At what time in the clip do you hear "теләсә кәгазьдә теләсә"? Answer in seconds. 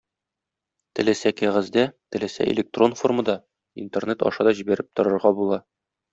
0.99-2.47